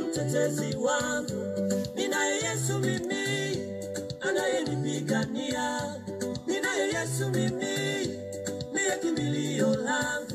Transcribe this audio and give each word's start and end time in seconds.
mtetezi 0.00 0.76
wangu, 0.76 1.32
ninaye 1.94 2.34
Yesu 2.42 2.78
mimi 2.78 3.58
anayenipigania, 4.20 5.94
ninaye 6.46 6.86
Yesu 6.94 7.30
mimi 7.30 8.06
ndiye 8.72 8.98
kimbilio 9.02 9.66
langu, 9.76 10.34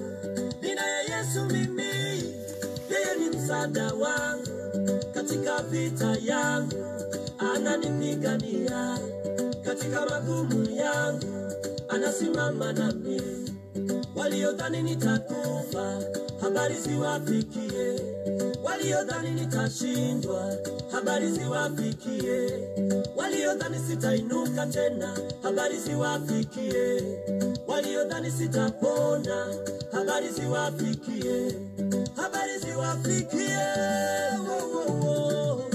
ninaye 0.61 1.03
Yesu 1.09 1.45
mimi, 1.45 1.83
yeye 2.89 3.15
ni 3.19 3.37
msaada 3.37 3.93
wangu. 3.93 4.49
Katika 5.13 5.61
vita 5.63 6.17
yangu, 6.23 6.85
ananipigania. 7.55 8.99
Katika 9.65 10.05
magumu 10.05 10.69
yangu, 10.69 11.25
anasimama 11.89 12.73
nami. 12.73 13.38
Waliodhani 14.15 14.81
nitakufa, 14.83 16.01
habari 16.41 16.75
ziwafikie. 16.75 18.01
Waliodhani 18.63 19.31
nitashindwa, 19.31 20.53
habari 20.91 21.31
ziwafikie. 21.31 22.51
Waliodhani 23.15 23.79
sitainuka 23.89 24.65
tena, 24.65 25.17
habari 25.43 25.77
ziwafikie. 25.79 27.03
Waliodhani 27.67 28.31
sitapona, 28.31 29.45
habari 29.91 30.29
ziwafikie. 30.29 31.55
Habari 32.15 32.59
ziwafikie. 32.59 33.57
Oh, 34.49 34.79
oh, 34.79 35.09
oh. 35.09 35.69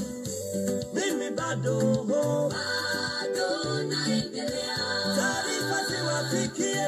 Mimi 0.94 1.30
bado 1.30 2.04
bado 2.08 3.82
naendelea, 3.82 4.76
taarifa 5.16 5.78
ziwafikie. 5.90 6.86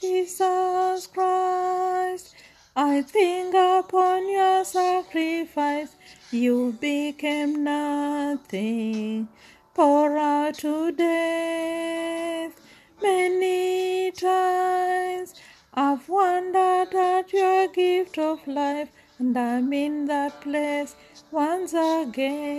Jesus 0.00 1.06
Christ, 1.08 2.34
I 2.74 3.02
think 3.02 3.54
upon 3.54 4.28
your 4.30 4.64
sacrifice. 4.64 5.94
You 6.30 6.76
became 6.80 7.64
nothing, 7.64 9.28
pour 9.74 10.16
out 10.16 10.54
to 10.58 10.92
death. 10.92 12.57
Many 13.00 14.10
times 14.10 15.34
I've 15.72 16.08
wondered 16.08 16.92
at 16.94 17.32
your 17.32 17.68
gift 17.68 18.18
of 18.18 18.44
life, 18.46 18.88
and 19.20 19.38
I'm 19.38 19.72
in 19.72 20.06
that 20.06 20.40
place 20.40 20.96
once 21.30 21.74
again. 21.74 22.58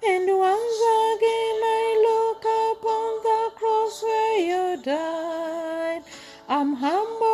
And 0.03 0.27
once 0.37 0.81
again 1.13 1.59
I 1.63 1.95
look 2.07 2.43
upon 2.71 3.23
the 3.23 3.51
cross 3.55 4.03
where 4.03 4.39
you 4.39 4.83
died. 4.83 6.03
I'm 6.49 6.73
humbled 6.73 7.28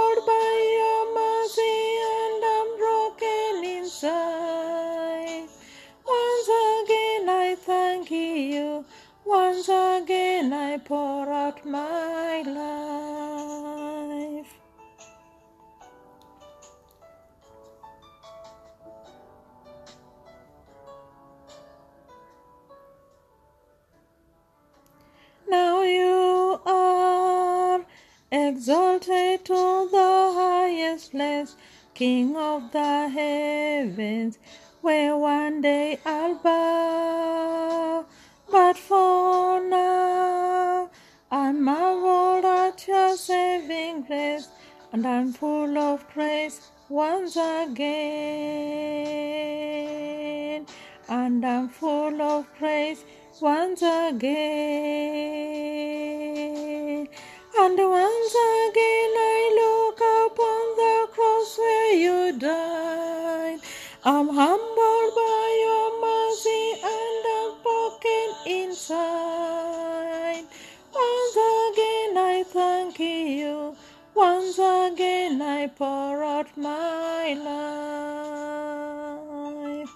I 10.75 10.77
pour 10.77 11.31
out 11.31 11.65
my 11.65 12.41
life. 12.41 14.53
Now 25.47 25.81
you 25.83 26.59
are 26.65 27.85
exalted 28.33 29.45
to 29.45 29.87
the 29.89 30.33
highest 30.35 31.11
place, 31.11 31.55
King 31.93 32.35
of 32.35 32.73
the 32.73 33.07
heavens, 33.07 34.39
where 34.81 35.15
one 35.15 35.61
day 35.61 35.99
I'll 36.05 36.35
bow. 36.35 38.05
But 38.51 38.77
for 38.77 39.63
now, 39.63 39.84
and 44.93 45.05
I'm 45.05 45.33
full 45.33 45.77
of 45.77 46.07
praise 46.09 46.61
once 46.89 47.35
again. 47.35 47.85
And 51.09 51.45
I'm 51.45 51.67
full 51.69 52.21
of 52.21 52.45
praise 52.57 53.03
once 53.41 53.81
again. 53.81 54.25
And 57.57 57.77
once 57.77 58.35
again 58.35 59.13
I 59.17 59.51
look 59.61 59.99
upon 59.99 60.75
the 60.81 61.07
cross 61.13 61.57
where 61.57 61.93
you 61.95 62.31
died. 62.39 63.59
I'm 64.03 64.27
humbled 64.29 65.15
by 65.15 65.47
your 65.65 66.01
mercy 66.01 66.73
and 66.83 67.25
I'm 67.37 67.53
broken 67.63 68.35
inside. 68.45 70.45
Once 70.93 71.35
again 71.35 72.17
I 72.17 72.43
thank 72.47 72.99
you. 72.99 73.75
Once 74.13 74.59
again 74.59 74.74
I 75.65 75.67
pour 75.67 76.23
out 76.23 76.55
my 76.55 77.33
life. 79.73 79.89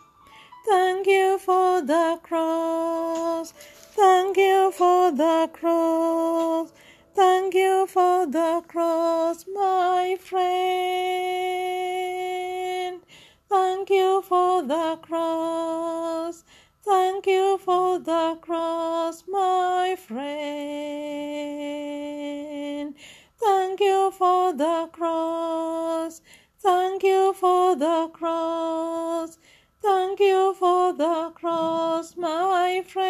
Thank 0.68 1.06
you 1.06 1.38
for 1.38 1.84
the 1.84 2.19
cross. 2.24 3.53
Thank 3.96 4.38
you 4.38 4.72
for 4.72 5.12
the 5.12 5.47
cross. 5.53 6.74
Thank 7.13 7.53
you 7.53 7.85
for 7.85 8.25
the 8.25 8.63
cross, 8.68 9.46
my 9.53 10.18
friend. 10.19 10.50
Thank 13.47 13.91
you 13.91 14.24
for 14.28 14.63
the 14.63 14.97
cross. 15.03 15.89
cross. 25.09 26.22
Thank 26.59 27.03
you 27.03 27.34
for 27.34 27.75
the 27.75 28.09
cross. 28.14 29.38
Thank 29.81 30.20
you 30.20 30.53
for 30.59 30.94
the 30.94 31.31
cross, 31.34 32.16
my 32.18 32.84
friend. 32.86 33.09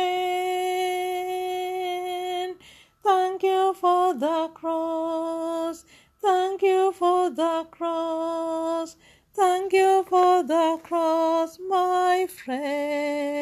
Thank 3.04 3.44
you 3.44 3.74
for 3.74 4.14
the 4.14 4.50
cross. 4.54 5.86
Thank 6.22 6.62
you 6.62 6.94
for 6.94 7.30
the 7.30 7.68
cross. 7.72 8.96
Thank 9.34 9.74
you 9.74 10.06
for 10.10 10.44
the 10.44 10.80
cross, 10.84 11.60
my 11.70 12.28
friend. 12.30 13.39